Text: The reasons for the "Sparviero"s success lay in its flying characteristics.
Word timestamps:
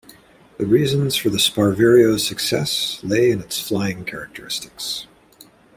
The 0.57 0.65
reasons 0.65 1.15
for 1.15 1.29
the 1.29 1.37
"Sparviero"s 1.37 2.23
success 2.25 2.99
lay 3.03 3.29
in 3.29 3.39
its 3.39 3.59
flying 3.61 4.03
characteristics. 4.03 5.05